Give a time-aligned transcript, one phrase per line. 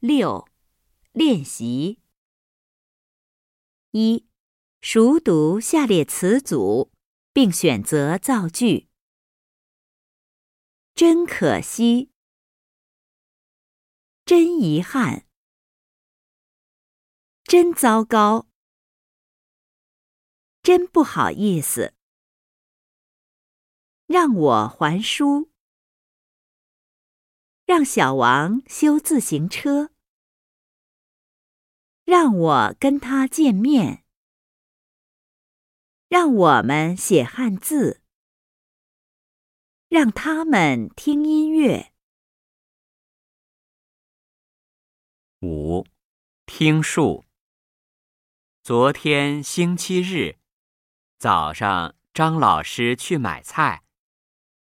[0.00, 0.48] 六，
[1.12, 2.00] 练习。
[3.90, 4.26] 一，
[4.80, 6.90] 熟读下列词组，
[7.34, 8.88] 并选择造句。
[10.94, 12.10] 真可惜，
[14.24, 15.26] 真遗憾，
[17.44, 18.48] 真糟糕，
[20.62, 21.92] 真不好意思。
[24.06, 25.49] 让我还书。
[27.70, 29.92] 让小王修自行车。
[32.02, 34.04] 让我跟他见面。
[36.08, 38.02] 让我们写汉字。
[39.88, 41.92] 让他们听音乐。
[45.42, 45.86] 五，
[46.46, 47.24] 听数。
[48.64, 50.40] 昨天星期日，
[51.18, 53.84] 早上张老师去买菜，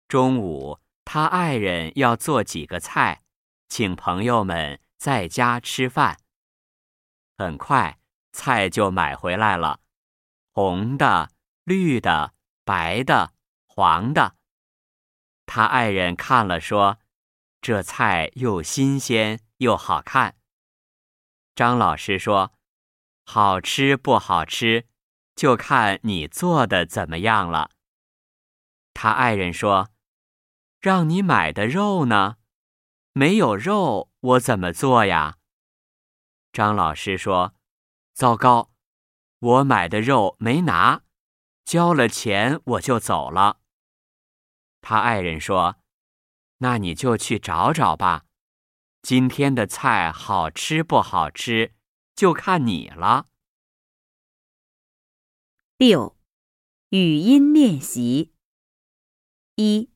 [0.09, 0.79] 中午。
[1.09, 3.23] 他爱人要做几个菜，
[3.69, 6.19] 请朋友们在家吃饭。
[7.39, 8.01] 很快，
[8.33, 9.79] 菜就买回来了，
[10.51, 11.31] 红的、
[11.63, 13.33] 绿的、白的、
[13.67, 14.35] 黄的。
[15.47, 16.99] 他爱人看了说
[17.63, 20.37] ：“这菜又新鲜又好看。”
[21.55, 22.53] 张老师说
[23.25, 24.89] ：“好吃不好吃，
[25.37, 27.71] 就看你做的怎么样了。”
[28.93, 29.91] 他爱人说。
[30.87, 32.37] 让你买的肉呢？
[33.13, 35.37] 没有肉，我怎么做呀？
[36.53, 37.57] 张老师说
[38.15, 38.71] ：“糟糕，
[39.41, 41.03] 我买的肉没拿，
[41.65, 43.59] 交了钱我就走了。”
[44.81, 45.79] 他爱人说
[46.59, 48.25] ：“那你就去找找吧，
[49.03, 51.75] 今天的菜好吃不好吃，
[52.15, 53.27] 就看你了。”
[55.79, 56.17] 六，
[56.91, 58.33] 语音练习
[59.57, 59.91] 一。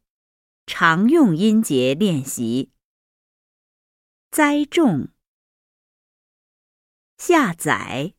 [0.66, 2.72] 常用音节练习：
[4.30, 5.08] 栽种、
[7.18, 8.14] 下载、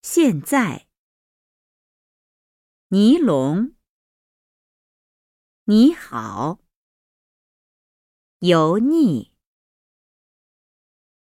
[0.00, 0.88] 现在、
[2.88, 3.74] 尼龙、
[5.64, 6.60] 你好、
[8.38, 9.32] 油腻。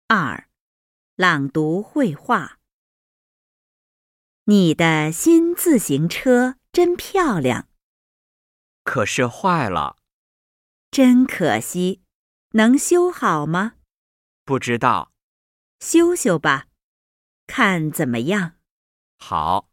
[0.07, 0.49] 二、
[1.15, 2.59] 朗读绘画。
[4.45, 7.68] 你的新自行车真漂亮。
[8.83, 9.97] 可是坏了，
[10.91, 12.03] 真可惜。
[12.53, 13.73] 能修好吗？
[14.43, 15.11] 不知道。
[15.79, 16.65] 修修吧，
[17.45, 18.53] 看怎么样。
[19.17, 19.69] 好。